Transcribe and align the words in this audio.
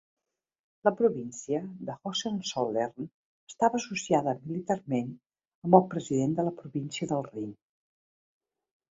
La 0.87 0.91
Província 0.99 1.57
de 1.89 1.95
Hohenzollern 2.09 3.05
estava 3.51 3.79
associada 3.81 4.33
militarment 4.45 5.11
amb 5.67 5.77
el 5.81 5.85
president 5.93 6.33
de 6.39 6.47
la 6.49 6.55
província 6.63 7.09
del 7.13 7.23
Rin. 7.29 7.53